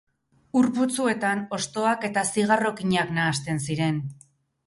Ur 0.59 0.67
putzuetan 0.77 1.43
hostoak 1.57 2.07
eta 2.09 2.23
zigarrokinak 2.35 3.13
nahasten 3.19 3.61
ziren. 3.67 4.01